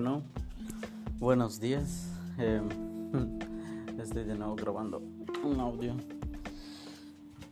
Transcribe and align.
Bueno, 0.00 0.22
buenos 1.18 1.58
días. 1.58 2.06
Eh, 2.38 2.62
estoy 4.00 4.22
de 4.22 4.36
nuevo 4.36 4.54
grabando 4.54 5.02
un 5.42 5.58
audio 5.58 5.92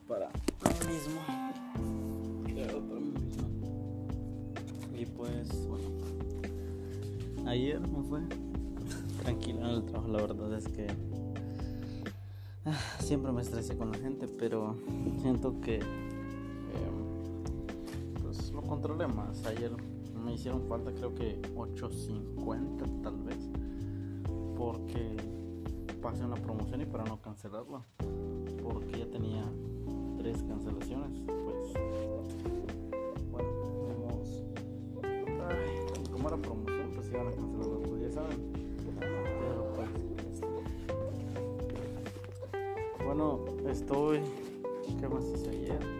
para 0.07 0.29
mí 0.29 0.93
mismo. 0.93 1.21
Y 4.97 5.07
pues, 5.07 5.67
bueno, 5.67 5.89
ayer 7.51 7.81
me 7.81 8.05
fue 8.05 8.21
tranquilo 9.25 9.63
en 9.63 9.67
el 9.67 9.85
trabajo. 9.85 10.13
La 10.13 10.23
verdad 10.23 10.57
es 10.57 10.69
que 10.69 10.87
ah, 12.65 12.79
siempre 13.01 13.33
me 13.33 13.43
estresé 13.43 13.77
con 13.77 13.91
la 13.91 13.99
gente, 13.99 14.29
pero 14.29 14.77
siento 15.21 15.61
que 15.61 15.79
eh, 15.79 15.83
pues 18.23 18.53
lo 18.53 18.63
controlé 18.63 19.09
más. 19.09 19.45
Ayer 19.47 19.73
me 20.27 20.35
hicieron 20.35 20.63
falta 20.63 20.93
creo 20.93 21.15
que 21.15 21.41
8.50 21.55 23.01
tal 23.01 23.17
vez 23.23 23.49
porque 24.57 25.17
pasé 26.03 26.25
una 26.25 26.35
promoción 26.35 26.81
y 26.81 26.85
para 26.85 27.05
no 27.05 27.23
cancelarla 27.23 27.81
porque 28.61 28.99
ya 28.99 29.07
tenía 29.07 29.45
tres 30.19 30.43
cancelaciones 30.43 31.21
pues 31.27 31.73
bueno 33.31 33.49
Ay, 35.49 36.11
como 36.11 36.29
era 36.29 36.37
promoción 36.39 36.91
pues 36.93 37.09
iban 37.09 37.29
a 37.29 37.31
cancelar 37.31 37.79
pues 37.89 38.03
ya 38.03 38.11
saben 38.11 38.53
pero 38.99 39.73
pues 39.77 39.89
este. 40.33 40.47
bueno 43.05 43.45
estoy 43.69 44.21
¿qué 45.01 45.09
más 45.09 45.25
hice 45.25 45.51
ayer? 45.51 45.96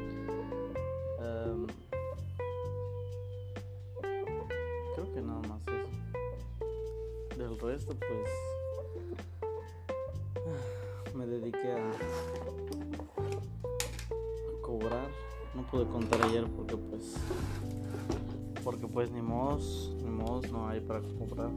Para 21.01 21.15
cobrar. 21.19 21.51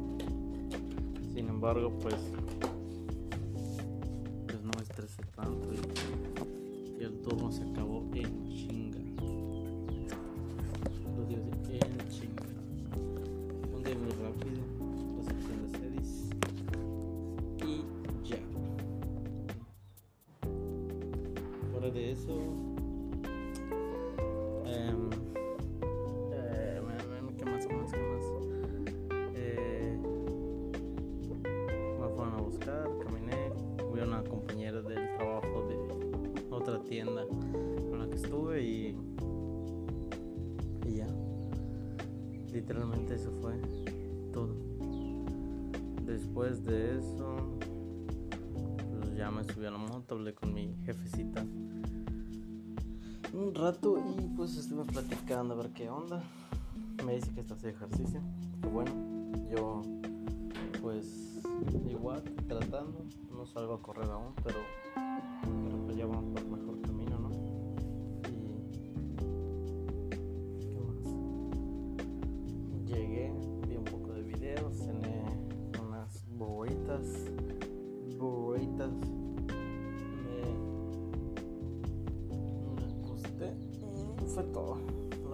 Sin 1.33 1.47
embargo, 1.47 1.97
pues 2.01 2.15
pues 4.45 4.61
no 4.63 4.71
me 4.75 4.83
estresé 4.83 5.23
tanto 5.35 5.69
y, 5.73 6.99
y 6.99 7.03
el 7.03 7.21
turno 7.21 7.51
se 7.51 7.63
acabó 7.63 8.03
en 8.13 8.49
chinga. 8.49 8.99
Lo 11.15 11.25
digo 11.25 11.43
en 11.69 12.09
chinga. 12.09 12.43
Un 13.73 13.83
día 13.83 13.95
muy 13.95 14.11
rápido, 14.11 14.61
edis 15.85 16.29
y 17.65 18.27
ya. 18.27 18.39
Fuera 21.71 21.89
de 21.91 22.11
eso, 22.11 22.68
Literalmente 42.69 43.15
eso 43.15 43.31
fue 43.41 43.59
todo. 44.31 44.55
Después 46.05 46.63
de 46.63 46.99
eso, 46.99 47.35
pues 48.91 49.17
ya 49.17 49.31
me 49.31 49.43
subí 49.43 49.65
a 49.65 49.71
la 49.71 49.79
moto, 49.79 50.13
hablé 50.13 50.35
con 50.35 50.53
mi 50.53 50.75
jefecita 50.85 51.43
un 53.33 53.55
rato 53.55 53.97
y 53.97 54.27
pues 54.35 54.55
estuvimos 54.55 54.87
platicando 54.87 55.55
a 55.55 55.57
ver 55.57 55.71
qué 55.71 55.89
onda. 55.89 56.21
Me 57.03 57.15
dice 57.15 57.33
que 57.33 57.39
está 57.39 57.55
haciendo 57.55 57.77
ejercicio. 57.77 58.21
Bueno, 58.71 58.91
yo 59.49 59.81
pues 60.79 61.39
igual 61.89 62.21
tratando, 62.47 63.03
no 63.31 63.47
salgo 63.47 63.73
a 63.73 63.81
correr 63.81 64.11
aún, 64.11 64.33
pero, 64.43 64.59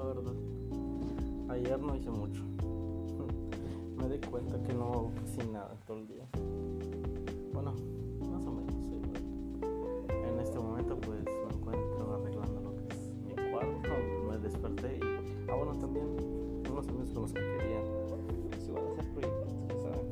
verdad. 0.05 0.33
Ayer 1.49 1.79
no 1.79 1.95
hice 1.95 2.09
mucho. 2.09 2.43
Me 3.97 4.09
di 4.09 4.19
cuenta 4.19 4.61
que 4.61 4.73
no 4.73 4.85
hago 4.85 5.11
casi 5.15 5.47
nada 5.49 5.75
todo 5.85 5.97
el 5.97 6.07
día. 6.07 6.27
Bueno, 7.53 7.71
más 8.29 8.45
o 8.45 8.51
menos. 8.51 8.75
sí. 8.85 9.01
En 10.11 10.39
este 10.39 10.59
momento 10.59 10.97
pues 10.99 11.23
me 11.23 11.55
encuentro 11.55 12.15
arreglando 12.15 12.61
lo 12.61 12.75
que 12.75 12.87
es 12.93 13.13
mi 13.25 13.33
cuarto. 13.51 13.89
Me 14.29 14.37
desperté 14.37 14.97
y... 14.97 15.49
Ah, 15.49 15.55
bueno, 15.55 15.73
también 15.79 16.05
unos 16.69 16.87
amigos 16.87 17.09
con 17.11 17.21
los 17.23 17.33
que 17.33 17.39
quería 17.39 17.81
pues 18.49 18.67
igual 18.67 18.83
hacer 18.91 19.11
proyectos, 19.13 19.53
ya 19.69 19.77
saben. 19.81 20.07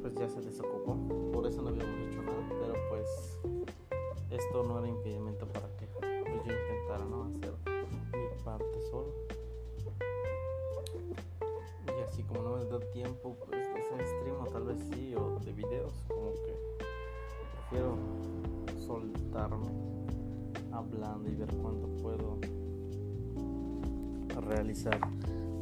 Pues 0.00 0.14
ya 0.14 0.28
se 0.28 0.40
desocupó. 0.40 0.96
Por 1.32 1.46
eso 1.46 1.62
no 1.62 1.68
habíamos 1.68 2.00
hecho 2.08 2.22
nada. 2.22 2.48
Pero 2.48 2.74
pues 2.88 3.38
esto 4.30 4.62
no 4.64 4.78
era 4.78 4.88
soltarme 19.08 19.70
hablando 20.72 21.28
y 21.28 21.34
ver 21.34 21.48
cuánto 21.56 21.88
puedo 22.02 22.38
realizar 24.48 24.98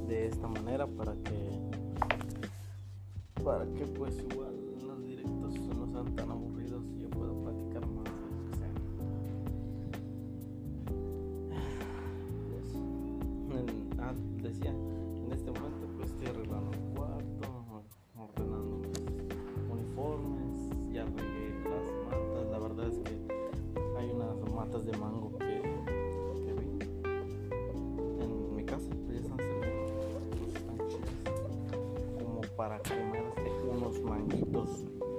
de 0.07 0.27
esta 0.27 0.47
manera 0.47 0.87
para 0.87 1.13
que 1.15 1.61
para 3.43 3.65
que 3.67 3.87
pues 3.87 4.19
igual 4.31 4.58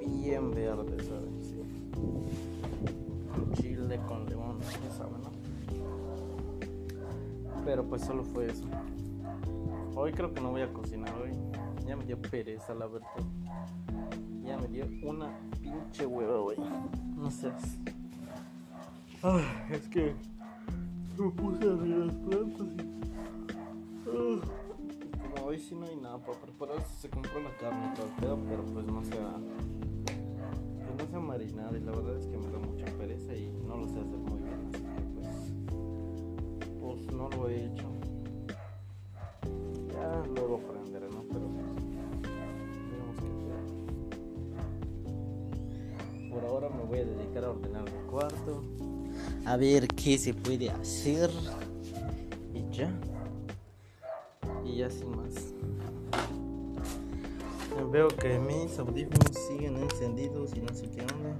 bien 0.05 0.51
verdes, 0.51 1.07
¿sabes? 1.07 1.31
Sí. 1.41 1.61
Con 3.33 3.53
chile, 3.53 3.99
con 4.07 4.25
limón, 4.25 4.59
ya 4.59 4.91
saben, 4.91 5.21
¿no? 5.21 5.31
Pero 7.65 7.83
pues 7.85 8.03
solo 8.03 8.23
fue 8.23 8.47
eso. 8.47 8.65
Hoy 9.95 10.11
creo 10.13 10.33
que 10.33 10.41
no 10.41 10.51
voy 10.51 10.61
a 10.61 10.73
cocinar 10.73 11.13
hoy. 11.21 11.31
Ya 11.85 11.95
me 11.95 12.05
dio 12.05 12.17
pereza 12.21 12.73
la 12.73 12.87
verdad. 12.87 13.07
Ya 14.43 14.57
me 14.57 14.67
dio 14.67 14.85
una 15.03 15.29
pinche 15.61 16.05
hueva 16.05 16.39
hoy. 16.39 16.55
No 17.15 17.29
seas. 17.29 17.77
Ay, 19.21 19.43
es 19.71 19.87
que 19.89 20.13
me 21.17 21.29
puse 21.31 21.63
a 21.69 21.75
regar 21.75 21.99
las 21.99 22.15
plantas 22.15 22.67
y. 22.67 22.81
Ah, 24.07 24.39
hoy 25.49 25.57
sí 25.57 25.73
no 25.73 25.87
hay 25.87 25.95
nada 25.95 26.19
para 26.19 26.39
preparar, 26.39 26.77
se 27.01 27.09
compró 27.09 27.41
la 27.41 27.49
carne 27.57 27.89
y 27.91 27.95
todo 27.95 28.05
el 28.05 28.11
pedo, 28.21 28.37
pero 28.47 28.63
pues 28.65 28.85
no 28.85 29.03
se. 29.03 29.09
Pues 29.09 30.95
no 30.95 31.07
se 31.09 31.15
ha 31.15 31.19
marinado 31.19 31.75
y 31.75 31.79
la 31.79 31.91
verdad 31.91 32.19
es 32.19 32.27
que 32.27 32.37
me 32.37 32.51
da 32.51 32.59
mucha 32.59 32.85
pereza 32.85 33.33
y 33.33 33.49
no 33.65 33.77
lo 33.77 33.87
sé 33.87 33.99
hacer 33.99 34.19
muy 34.19 34.43
bien, 34.43 34.69
así 34.71 34.83
que 34.83 35.01
pues. 35.15 35.35
Pues 36.79 37.11
no 37.11 37.29
lo 37.29 37.49
he 37.49 37.65
hecho. 37.65 37.91
Ya 39.91 40.23
luego 40.35 40.61
aprenderé, 40.63 41.09
¿no? 41.09 41.23
Pero 41.23 41.47
pues. 41.47 41.65
Por 46.31 46.45
ahora 46.45 46.69
me 46.69 46.83
voy 46.83 46.99
a 46.99 47.05
dedicar 47.05 47.45
a 47.45 47.49
ordenar 47.49 47.85
mi 47.85 48.07
cuarto. 48.07 48.63
A 49.45 49.57
ver 49.57 49.87
qué 49.87 50.15
se 50.19 50.35
puede 50.35 50.69
hacer. 50.69 51.31
Y 52.53 52.69
ya. 52.71 52.93
Ya 54.79 54.89
sin 54.89 55.09
más. 55.13 55.53
Veo 57.91 58.07
que 58.07 58.39
mis 58.39 58.79
audífonos 58.79 59.35
siguen 59.35 59.75
encendidos 59.75 60.55
y 60.55 60.61
no 60.61 60.73
sé 60.73 60.89
qué 60.89 61.01
onda. 61.01 61.35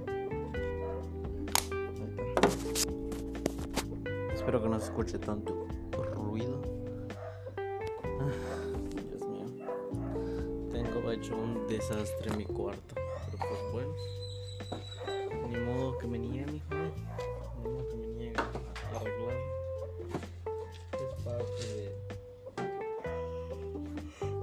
Espero 4.34 4.62
que 4.62 4.68
no 4.68 4.78
se 4.78 4.84
escuche 4.84 5.18
tanto 5.18 5.66
ruido. 6.16 6.60
Ah, 8.20 8.30
Dios 9.08 9.26
mío. 9.26 9.46
Tengo 10.70 11.10
hecho 11.10 11.34
un 11.34 11.66
desastre 11.66 12.32
en 12.32 12.36
mi 12.36 12.44
cuarto. 12.44 12.99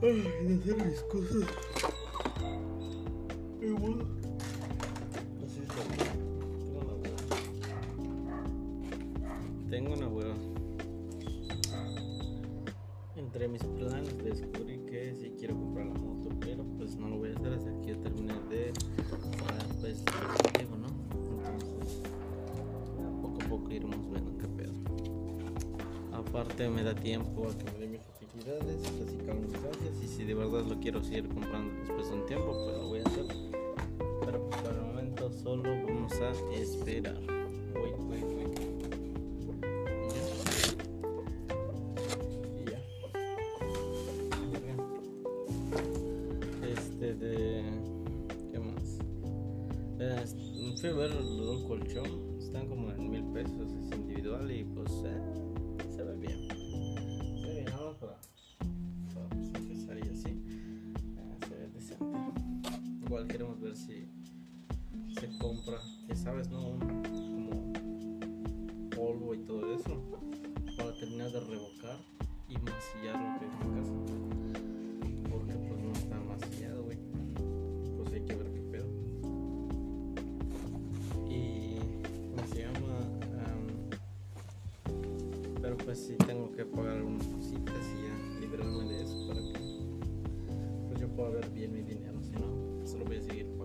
Ay, 0.08 0.24
de 0.64 0.74
hacer. 0.74 1.87
Quiero 30.88 31.04
seguir 31.04 31.28
comprando 31.28 31.74
después 31.82 32.08
de 32.08 32.14
un 32.16 32.26
tiempo, 32.28 32.46
pues 32.64 32.78
lo 32.78 32.88
voy 32.88 33.00
a 33.00 33.04
hacer. 33.04 33.26
Pero 34.26 34.50
pues, 34.50 34.62
por 34.62 34.72
el 34.74 34.82
momento 34.84 35.30
solo 35.34 35.64
vamos 35.86 36.14
a 36.14 36.30
esperar. 36.54 37.20
Voy, 37.74 37.92
voy. 38.08 38.20
Y 42.56 42.70
ya. 42.72 42.80
Este 46.66 47.14
de. 47.16 47.64
¿Qué 48.54 48.60
más? 48.60 49.00
Eh, 50.00 50.22
est- 50.24 50.80
fui 50.80 50.90
a 50.90 50.94
ver 50.94 51.12
un 51.12 51.68
colchón. 51.68 52.38
Están 52.40 52.66
como 52.70 52.92
en 52.92 53.10
mil 53.10 53.26
pesos. 53.34 53.74
Es 53.74 53.92
individual 53.98 54.50
y 54.50 54.64
pues 54.64 54.90
si 63.78 64.08
se 65.20 65.38
compra, 65.38 65.78
ya 66.08 66.16
sabes, 66.16 66.50
¿no? 66.50 66.80
Como 66.80 67.74
polvo 68.90 69.36
y 69.36 69.40
todo 69.40 69.74
eso. 69.74 70.02
Para 70.76 70.94
terminar 70.94 71.32
de 71.32 71.40
revocar 71.40 71.98
y 72.50 72.58
masillar 72.58 73.16
lo 73.16 73.40
que 73.40 73.46
es 73.46 73.52
mi 73.54 73.68
casa. 73.76 73.94
Porque 75.30 75.54
pues 75.54 75.80
no 75.80 75.92
está 75.92 76.20
masillado, 76.20 76.84
güey. 76.84 76.98
Pues 77.98 78.14
hay 78.14 78.22
que 78.22 78.36
ver 78.36 78.52
qué 78.52 78.62
pedo. 78.62 78.88
Y 81.30 81.78
¿cómo 82.36 82.48
se 82.48 82.64
llama? 82.64 82.98
Am, 83.46 83.68
pero 85.62 85.78
pues 85.78 86.00
sí 86.00 86.16
tengo 86.26 86.52
que 86.52 86.66
pagar 86.66 86.98
algunas 86.98 87.26
cositas 87.28 87.84
y 87.96 88.08
ya 88.08 88.40
librarme 88.40 88.86
de 88.86 89.04
eso 89.04 89.28
para 89.28 89.42
que 89.42 89.54
pues 90.88 91.00
yo 91.00 91.08
pueda 91.10 91.30
ver 91.30 91.50
bien 91.52 91.74
mi 91.74 91.82
dinero, 91.82 92.22
si 92.24 92.32
no, 92.32 92.88
solo 92.88 93.06
voy 93.06 93.18
a 93.18 93.22
seguir 93.22 93.57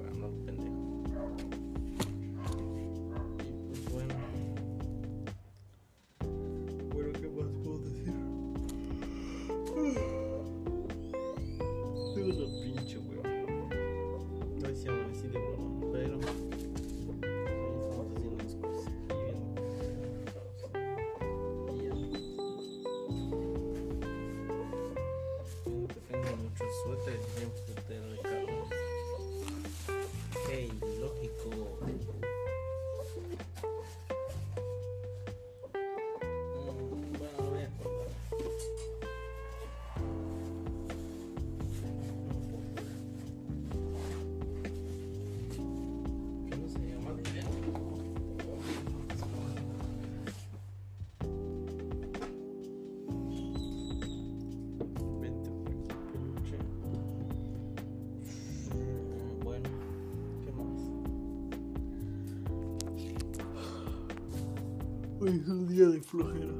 es 65.32 65.48
un 65.48 65.66
día 65.66 65.88
de 65.88 66.00
flojera. 66.00 66.52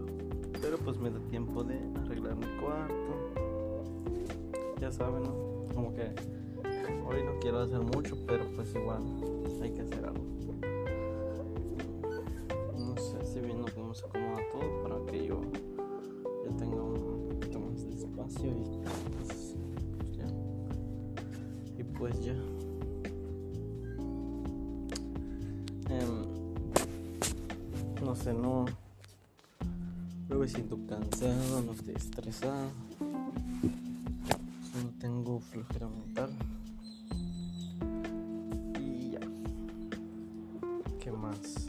Pero 0.61 0.79
pues 0.79 0.99
me 0.99 1.11
da 1.11 1.19
tiempo 1.29 1.65
de 1.65 1.79
arreglar 2.01 2.37
mi 2.37 2.47
cuarto. 2.61 3.33
Ya 4.81 4.91
saben, 4.91 5.23
¿no? 5.23 5.65
Como 5.75 5.95
que 5.95 6.15
hoy 7.07 7.23
no 7.25 7.39
quiero 7.41 7.61
hacer 7.61 7.81
mucho, 7.81 8.17
pero 8.27 8.45
pues 8.55 8.75
igual 8.75 9.03
hay 9.63 9.73
que 9.73 9.83
hacer 9.83 10.05
algo. 10.05 10.25
Cansado, 30.93 31.63
no 31.63 31.73
estoy 31.73 31.95
estresado. 31.95 32.71
Solo 34.73 34.91
tengo 35.01 35.41
flojera 35.41 35.89
mental. 35.89 36.31
Y 38.79 39.13
ya. 39.13 39.21
¿Qué 41.01 41.11
más? 41.13 41.69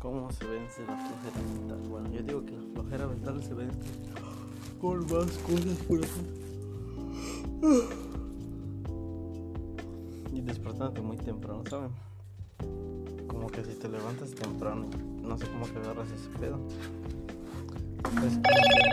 ¿Cómo 0.00 0.30
se 0.30 0.44
vence 0.46 0.82
la 0.86 0.96
flojera 0.96 1.42
mental? 1.54 1.80
Bueno, 1.88 2.10
yo 2.12 2.22
digo 2.22 2.46
que 2.46 2.52
la 2.52 2.62
flojera 2.72 3.08
mental 3.08 3.42
se 3.42 3.54
vence 3.54 3.90
con 4.80 5.00
más 5.00 5.38
cosas 5.38 5.78
por 5.88 6.04
hacer. 6.04 6.24
Y 10.32 10.40
despertándote 10.40 11.00
muy 11.00 11.16
temprano, 11.16 11.64
¿saben? 11.68 11.90
Como 13.26 13.48
que 13.48 13.64
si 13.64 13.74
te 13.74 13.88
levantas 13.88 14.30
temprano, 14.30 14.86
no 15.20 15.36
sé 15.36 15.48
cómo 15.48 15.66
que 15.66 15.78
agarras 15.78 16.08
ese 16.12 16.28
pedo. 16.38 16.60
Es 18.24 18.32
como 18.34 18.62
que 18.72 18.86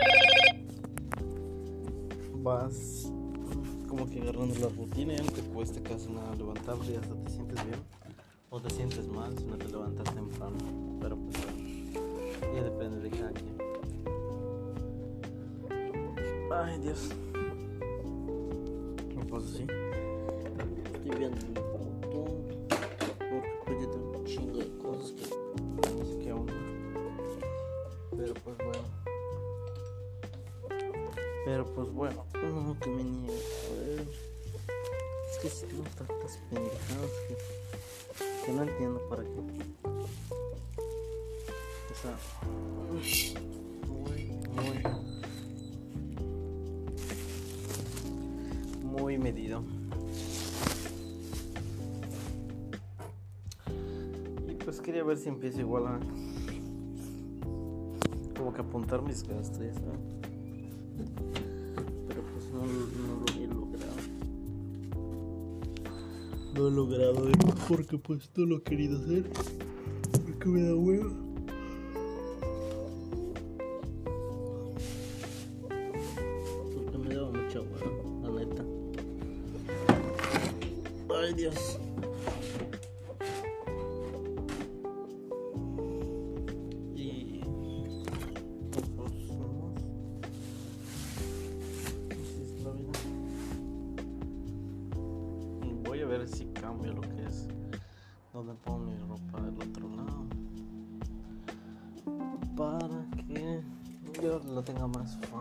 vas 2.43 3.11
como 3.87 4.09
que 4.09 4.21
agarrando 4.21 4.55
la 4.59 4.67
rutina 4.69 5.13
y 5.13 5.19
aunque 5.19 5.41
cueste 5.53 5.81
casi 5.81 6.09
nada 6.11 6.35
levantarte 6.35 6.91
y 6.91 6.95
hasta 6.95 7.15
te 7.15 7.29
sientes 7.29 7.65
bien 7.65 7.79
o 8.49 8.59
te 8.59 8.69
sientes 8.69 9.07
mal 9.07 9.37
si 9.37 9.45
no 9.45 9.55
te 9.57 9.67
levantas 9.69 10.13
temprano. 10.13 10.57
Pero 10.99 11.15
pues 11.15 11.37
ya 12.53 12.63
depende 12.63 12.99
de 12.99 13.09
cada 13.09 13.31
quien. 13.31 13.57
Ay 16.51 16.79
Dios. 16.79 17.09
Pero 31.45 31.65
pues 31.73 31.91
bueno, 31.91 32.25
no 32.33 32.77
que 32.79 32.89
me. 32.89 33.03
Joder. 33.03 34.07
Es 35.29 35.37
que 35.41 35.49
si 35.49 35.65
tengo 35.65 35.83
tantas 35.97 36.37
pendejadas 36.49 37.11
que, 37.27 37.35
que 38.45 38.51
no 38.53 38.63
entiendo 38.63 39.01
para 39.09 39.23
qué. 39.23 39.29
O 41.91 41.95
sea, 42.01 42.17
muy, 42.89 43.33
muy, 44.55 44.83
muy 48.83 49.17
medido. 49.17 49.63
Y 54.47 54.53
pues 54.63 54.79
quería 54.79 55.03
ver 55.03 55.17
si 55.17 55.27
empiezo 55.27 55.59
igual 55.59 55.87
a 55.87 55.99
como 58.37 58.53
que 58.53 58.61
apuntar 58.61 59.01
mis 59.01 59.23
gastos, 59.23 59.59
Pero 59.59 60.32
No 66.55 66.67
he 66.67 66.71
logrado 66.71 67.27
porque 67.67 67.97
pues 67.97 68.29
no 68.35 68.45
lo 68.45 68.57
he 68.57 68.61
querido 68.63 68.99
hacer. 68.99 69.29
Porque 70.25 70.47
me 70.49 70.63
da 70.63 70.75
hueva. 70.75 71.32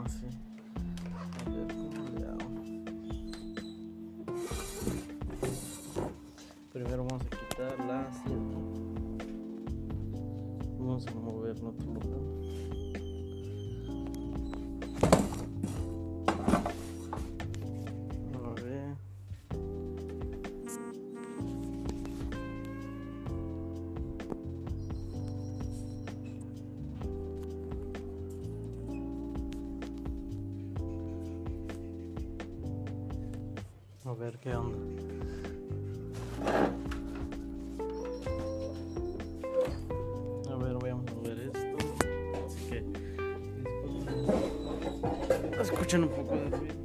Fácil. 0.03 0.29
A 1.47 1.51
ver 1.51 1.67
cómo 1.69 2.09
le 2.19 2.27
hago. 2.27 2.49
Primero 6.73 7.05
vamos 7.05 7.23
a 7.23 7.31
quitar 7.37 7.87
la 7.87 8.01
asiento. 8.09 8.59
Vamos 10.79 11.07
a 11.07 11.15
mover 11.15 11.57
en 11.57 11.67
otro 11.67 11.87
lugar. 11.87 12.32
Ver 34.23 34.39
qué 34.39 34.55
onda. 34.55 34.79
A 40.49 40.57
ver, 40.63 40.75
voy 40.75 40.91
a 40.91 40.95
mover 40.95 41.39
esto. 41.41 41.59
Así 42.47 42.61
que. 42.69 42.85
Escuchan 45.61 46.05
un 46.05 46.09
poco 46.11 46.37
de 46.37 46.51
ruido. 46.51 46.83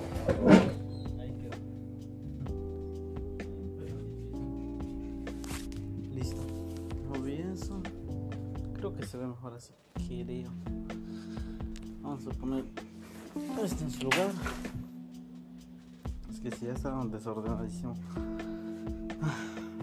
Creo. 9.94 10.52
Vamos 12.02 12.28
a 12.28 12.30
poner 12.32 12.66
esto 13.64 13.84
en 13.84 13.92
su 13.92 14.04
lugar. 14.04 14.32
Es 16.32 16.40
que 16.40 16.52
si 16.52 16.66
ya 16.66 16.74
está 16.74 17.04
desordenadísimo. 17.06 17.96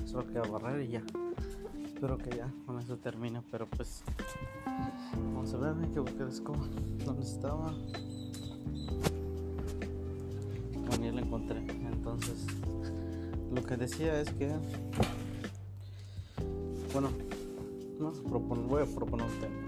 Solo 0.06 0.26
queda 0.26 0.42
barrer 0.42 0.82
y 0.82 0.88
ya. 0.92 1.02
Espero 1.84 2.18
que 2.18 2.36
ya 2.36 2.52
con 2.66 2.78
eso 2.78 2.96
termine, 2.98 3.42
pero 3.50 3.66
pues 3.66 4.02
vamos 5.14 5.54
a 5.54 5.56
ver, 5.58 5.74
hay 5.82 5.90
que 5.90 6.00
buscar 6.00 6.28
escoba. 6.28 6.66
¿Dónde 7.04 7.22
estaba? 7.22 7.72
Bueno, 10.86 11.04
ya 11.04 11.12
la 11.12 11.20
encontré. 11.20 11.58
Entonces, 11.60 12.46
lo 13.54 13.62
que 13.64 13.76
decía 13.76 14.20
es 14.20 14.30
que, 14.30 14.52
bueno, 16.92 17.08
proponer, 18.28 18.66
voy 18.66 18.82
a 18.82 18.86
proponer 18.86 19.26
un 19.26 19.40
tema. 19.40 19.63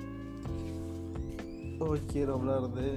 Hoy 1.78 2.00
quiero 2.10 2.36
hablar 2.36 2.68
de, 2.70 2.90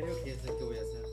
Creo 0.00 0.24
que 0.24 0.32
es 0.32 0.44
lo 0.44 0.58
que 0.58 0.64
voy 0.64 0.76
a 0.76 0.80
hacer. 0.80 1.04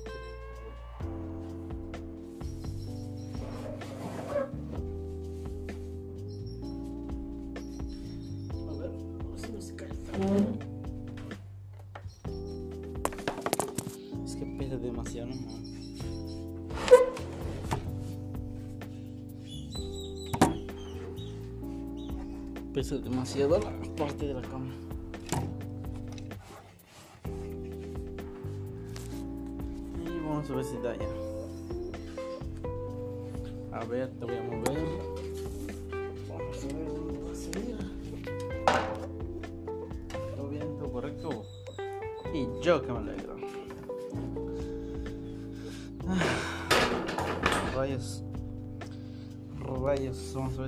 A 8.67 8.73
ver, 8.79 8.89
a 8.89 9.51
ver 9.51 9.61
si 9.61 9.73
cae. 9.75 9.89
Es 14.25 14.35
que 14.35 14.45
pesa 14.57 14.77
demasiado, 14.77 15.27
¿no? 15.27 15.35
Pesa 22.73 22.97
demasiado 22.97 23.59
la 23.59 23.71
parte 23.95 24.25
de 24.25 24.33
la 24.33 24.41
cama. 24.41 24.73
Da 30.51 30.93
ya. 30.95 31.07
A 33.71 33.85
ver, 33.85 34.09
te 34.19 34.25
voy 34.25 34.35
a 34.35 34.43
mover. 34.43 34.85
Vamos 36.27 36.63
a 36.63 36.67
ver. 36.67 37.77
¿Todo 40.35 40.49
bien? 40.49 40.77
¿Todo 40.77 40.91
correcto? 40.91 41.43
Y 42.33 42.47
yo 42.61 42.81
que 42.81 42.91
me 42.91 42.99
alegro. 42.99 43.37
rayos. 47.73 48.23
Rayos, 49.57 50.33
vamos 50.35 50.59
a 50.59 50.65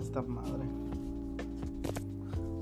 esta 0.00 0.22
madre. 0.22 0.62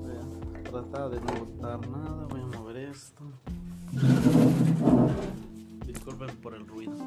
Voy 0.01 0.17
a 0.17 0.63
tratar 0.71 1.11
de 1.11 1.21
no 1.21 1.45
botar 1.45 1.87
nada, 1.87 2.25
voy 2.29 2.41
a 2.41 2.45
mover 2.47 2.77
esto. 2.77 3.23
Disculpen 6.05 6.35
por 6.41 6.53
el 6.53 6.67
ruido. 6.67 6.97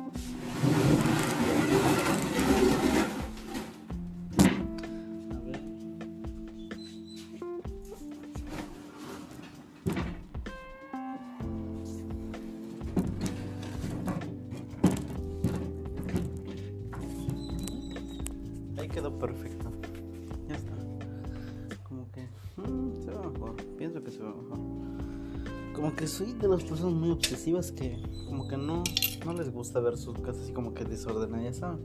Soy 26.16 26.32
de 26.32 26.48
las 26.48 26.64
personas 26.64 26.94
muy 26.94 27.10
obsesivas 27.10 27.70
que 27.72 28.02
como 28.26 28.48
que 28.48 28.56
no, 28.56 28.82
no 29.26 29.34
les 29.34 29.52
gusta 29.52 29.80
ver 29.80 29.98
su 29.98 30.14
casa 30.14 30.40
así 30.42 30.50
como 30.50 30.72
que 30.72 30.86
desordenada, 30.86 31.42
ya 31.42 31.52
saben. 31.52 31.78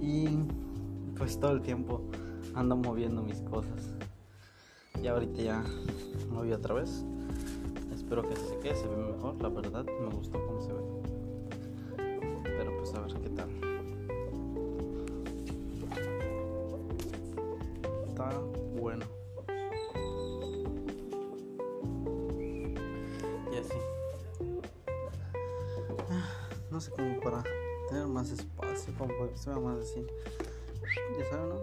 Y 0.00 0.26
pues 1.16 1.38
todo 1.38 1.52
el 1.52 1.62
tiempo 1.62 2.02
ando 2.54 2.74
moviendo 2.74 3.22
mis 3.22 3.40
cosas. 3.42 3.94
Y 5.00 5.06
ahorita 5.06 5.42
ya 5.42 5.64
moví 6.32 6.50
otra 6.50 6.74
vez. 6.74 7.04
Espero 7.94 8.28
que 8.28 8.34
se 8.34 8.58
quede, 8.58 8.74
se 8.74 8.88
ve 8.88 8.96
mejor, 8.96 9.40
la 9.40 9.48
verdad. 9.48 9.86
Me 10.00 10.12
gustó 10.12 10.44
cómo 10.44 10.60
se 10.60 10.72
ve. 10.72 10.85
Se 29.34 29.50
vea 29.50 29.58
más 29.58 29.78
así. 29.78 30.06
Ya 31.18 31.30
saben, 31.30 31.48
¿no? 31.50 31.56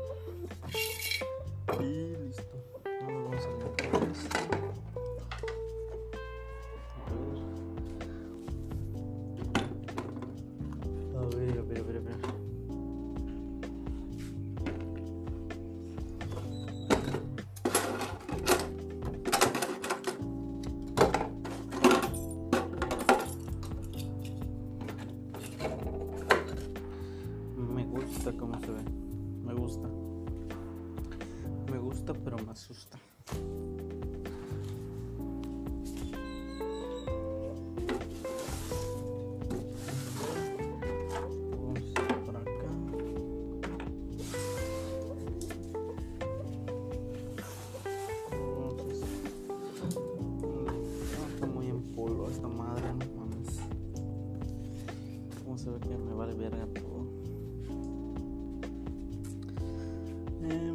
Me 55.72 56.14
vale 56.14 56.34
verga 56.36 56.66
todo? 56.74 57.08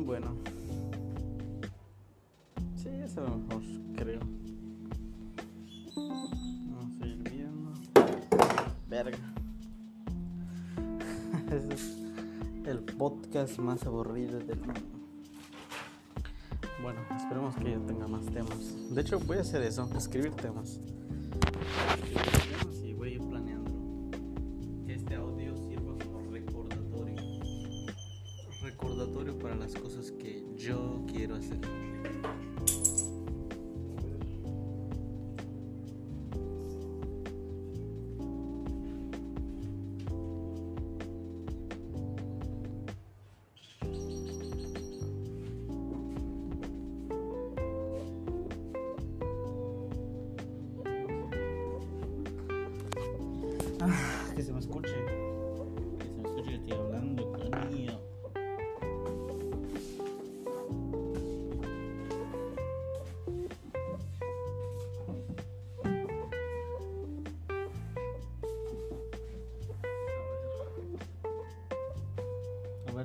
bueno. 0.04 0.34
Sí, 2.74 2.88
se 3.06 3.20
ve 3.20 3.28
mejor, 3.28 3.62
creo. 3.94 4.20
Vamos 5.94 7.02
a 7.02 7.06
ir 7.06 7.22
viendo. 7.30 7.72
Verga. 8.88 9.18
es 11.50 11.98
el 12.66 12.78
podcast 12.96 13.58
más 13.58 13.84
aburrido 13.84 14.38
del 14.38 14.60
mundo. 14.60 14.80
Bueno, 16.82 17.00
esperemos 17.14 17.54
que 17.56 17.72
yo 17.72 17.80
tenga 17.80 18.08
más 18.08 18.24
temas. 18.26 18.94
De 18.94 19.02
hecho, 19.02 19.20
voy 19.20 19.36
a 19.36 19.40
hacer 19.42 19.62
eso, 19.62 19.86
escribir 19.94 20.32
temas. 20.32 20.80
Yo 31.40 31.77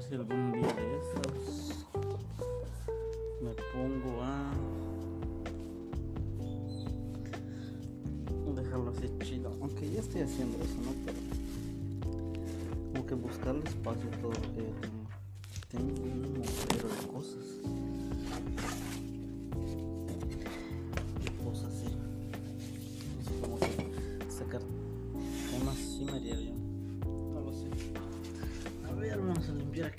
si 0.07 0.15
algún 0.15 0.51
día 0.51 0.73
de 0.73 0.97
estos 0.97 1.85
me 3.41 3.51
pongo 3.71 4.21
a 4.21 4.53
dejarlo 8.55 8.91
así 8.91 9.09
chido. 9.23 9.51
Aunque 9.61 9.89
ya 9.91 9.99
estoy 9.99 10.21
haciendo 10.21 10.57
eso, 10.57 10.75
¿no? 10.83 10.91
Pero 11.05 11.17
como 12.93 13.05
que 13.05 13.15
buscarle 13.15 13.63
espacio 13.63 14.09
a 14.09 14.21
todo 14.21 14.31
lo 14.31 14.41
que 14.41 14.47
tengo. 15.69 16.03
Un 16.03 16.33
montón 16.33 16.41
de 16.41 17.07
cosas. 17.07 17.62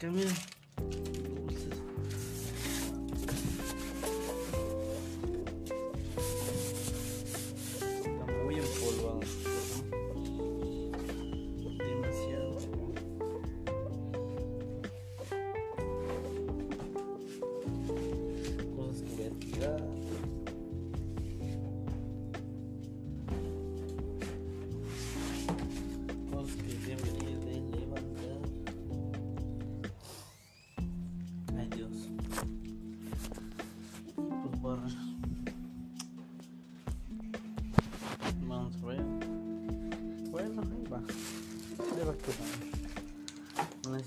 Vamos 0.03 0.54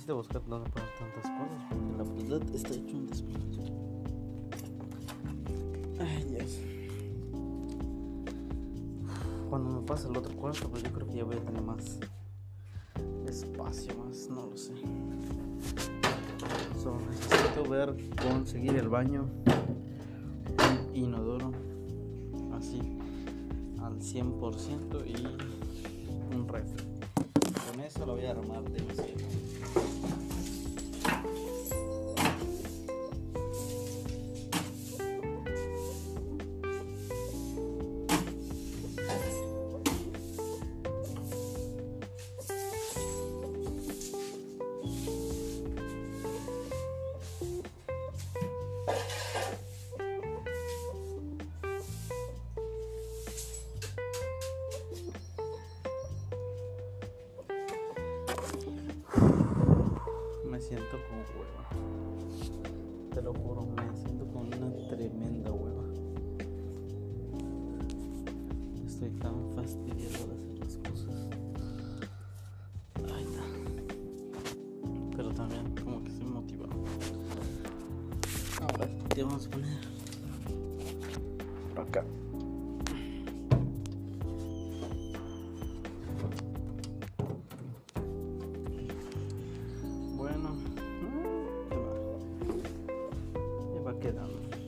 Necesito 0.07 0.23
buscar 0.23 0.41
dónde 0.47 0.69
poner 0.69 0.89
tantas 0.97 1.29
cosas 1.31 1.63
porque 1.67 1.97
la 1.97 2.03
verdad 2.37 2.55
está 2.55 2.69
hecho 2.69 2.95
un 2.95 3.07
desmadre. 3.07 3.73
Ay 5.99 6.23
Dios. 6.23 6.59
Cuando 9.49 9.69
me 9.69 9.85
pase 9.85 10.07
el 10.07 10.15
otro 10.15 10.33
cuarto, 10.37 10.69
pues 10.69 10.83
yo 10.83 10.93
creo 10.93 11.07
que 11.07 11.13
ya 11.13 11.25
voy 11.25 11.35
a 11.35 11.41
tener 11.43 11.61
más 11.61 11.99
espacio, 13.27 13.95
más 13.97 14.29
no 14.29 14.45
lo 14.45 14.55
sé. 14.55 14.71
So, 16.81 16.97
necesito 17.09 17.69
ver, 17.69 17.93
conseguir 18.23 18.77
el 18.77 18.87
baño, 18.87 19.27
un 19.35 20.95
inodoro, 20.95 21.51
así 22.53 22.79
al 23.81 23.99
100% 23.99 25.05
y 25.05 26.33
un 26.33 26.47
refri. 26.47 26.85
Con 27.69 27.81
eso 27.81 28.05
lo 28.05 28.15
voy 28.15 28.25
a 28.25 28.31
armar 28.31 28.63
de 28.71 29.46
¿qué 79.17 79.23
vamos 79.23 79.47
a 79.47 79.49
poner? 79.49 79.79
Acá. 81.75 82.05
Bueno, 90.15 90.49
mm, 91.01 91.47
va 93.87 93.99
quedando. 93.99 94.66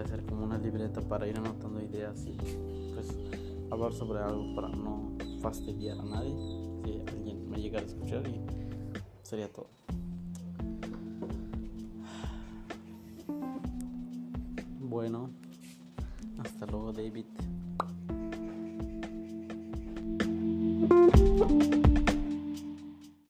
A 0.00 0.02
hacer 0.02 0.24
como 0.24 0.44
una 0.44 0.56
libreta 0.56 1.02
para 1.02 1.28
ir 1.28 1.36
anotando 1.36 1.78
ideas 1.82 2.24
y 2.24 2.32
pues 2.94 3.14
hablar 3.70 3.92
sobre 3.92 4.20
algo 4.20 4.54
para 4.54 4.70
no 4.70 5.12
fastidiar 5.42 5.98
a 5.98 6.04
nadie. 6.04 6.34
Si 6.84 7.02
alguien 7.14 7.50
me 7.50 7.58
llegara 7.58 7.84
a 7.84 7.86
escuchar 7.86 8.26
y 8.26 8.40
sería 9.22 9.52
todo. 9.52 9.79